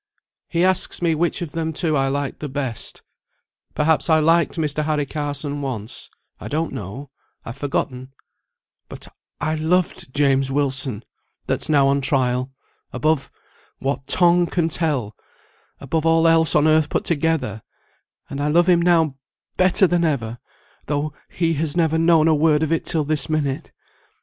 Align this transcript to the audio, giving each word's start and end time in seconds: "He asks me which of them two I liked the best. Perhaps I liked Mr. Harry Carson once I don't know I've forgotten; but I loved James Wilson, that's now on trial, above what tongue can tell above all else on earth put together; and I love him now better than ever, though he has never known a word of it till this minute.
"He 0.49 0.63
asks 0.65 0.99
me 1.03 1.13
which 1.13 1.43
of 1.43 1.51
them 1.51 1.73
two 1.73 1.95
I 1.95 2.07
liked 2.07 2.39
the 2.39 2.49
best. 2.49 3.03
Perhaps 3.75 4.09
I 4.09 4.17
liked 4.19 4.55
Mr. 4.55 4.83
Harry 4.85 5.05
Carson 5.05 5.61
once 5.61 6.09
I 6.39 6.47
don't 6.47 6.73
know 6.73 7.11
I've 7.45 7.57
forgotten; 7.59 8.11
but 8.89 9.07
I 9.39 9.53
loved 9.53 10.11
James 10.11 10.51
Wilson, 10.51 11.05
that's 11.45 11.69
now 11.69 11.85
on 11.87 12.01
trial, 12.01 12.51
above 12.91 13.29
what 13.77 14.07
tongue 14.07 14.47
can 14.47 14.69
tell 14.69 15.15
above 15.79 16.07
all 16.07 16.27
else 16.27 16.55
on 16.55 16.67
earth 16.67 16.89
put 16.89 17.03
together; 17.05 17.61
and 18.27 18.41
I 18.41 18.47
love 18.47 18.67
him 18.67 18.81
now 18.81 19.17
better 19.55 19.85
than 19.85 20.03
ever, 20.03 20.39
though 20.87 21.13
he 21.29 21.53
has 21.61 21.77
never 21.77 21.99
known 21.99 22.27
a 22.27 22.33
word 22.33 22.63
of 22.63 22.71
it 22.71 22.85
till 22.85 23.03
this 23.03 23.29
minute. 23.29 23.71